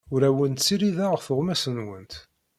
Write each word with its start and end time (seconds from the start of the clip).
Ur 0.13 0.21
awent-ssirideɣ 0.29 1.13
tuɣmas-nwent. 1.25 2.13